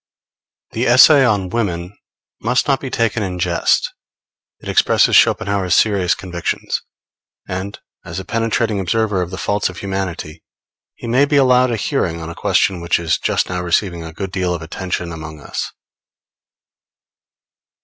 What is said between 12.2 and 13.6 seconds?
a question which is just